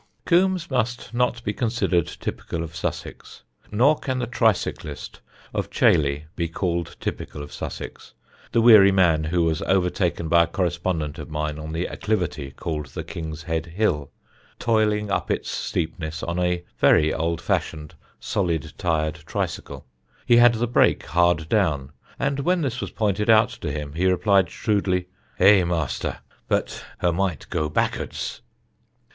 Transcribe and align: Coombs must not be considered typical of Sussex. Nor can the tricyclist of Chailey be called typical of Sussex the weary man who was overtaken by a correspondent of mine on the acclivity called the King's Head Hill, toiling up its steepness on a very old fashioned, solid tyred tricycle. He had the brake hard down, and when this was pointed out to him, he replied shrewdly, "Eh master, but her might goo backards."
Coombs 0.25 0.71
must 0.71 1.13
not 1.13 1.43
be 1.43 1.53
considered 1.53 2.07
typical 2.07 2.63
of 2.63 2.75
Sussex. 2.75 3.43
Nor 3.71 3.99
can 3.99 4.17
the 4.17 4.25
tricyclist 4.25 5.19
of 5.53 5.69
Chailey 5.69 6.25
be 6.35 6.47
called 6.47 6.95
typical 6.99 7.43
of 7.43 7.53
Sussex 7.53 8.15
the 8.51 8.61
weary 8.61 8.91
man 8.91 9.25
who 9.25 9.43
was 9.43 9.61
overtaken 9.61 10.27
by 10.27 10.41
a 10.45 10.47
correspondent 10.47 11.19
of 11.19 11.29
mine 11.29 11.59
on 11.59 11.71
the 11.71 11.85
acclivity 11.85 12.49
called 12.49 12.87
the 12.87 13.03
King's 13.03 13.43
Head 13.43 13.67
Hill, 13.67 14.09
toiling 14.57 15.11
up 15.11 15.29
its 15.29 15.51
steepness 15.51 16.23
on 16.23 16.39
a 16.39 16.63
very 16.79 17.13
old 17.13 17.39
fashioned, 17.39 17.93
solid 18.19 18.73
tyred 18.79 19.19
tricycle. 19.27 19.85
He 20.25 20.37
had 20.37 20.55
the 20.55 20.65
brake 20.65 21.03
hard 21.05 21.47
down, 21.47 21.91
and 22.17 22.39
when 22.39 22.61
this 22.63 22.81
was 22.81 22.89
pointed 22.89 23.29
out 23.29 23.49
to 23.49 23.71
him, 23.71 23.93
he 23.93 24.07
replied 24.07 24.49
shrewdly, 24.49 25.09
"Eh 25.39 25.63
master, 25.63 26.21
but 26.47 26.83
her 27.01 27.11
might 27.13 27.45
goo 27.51 27.69
backards." 27.69 28.41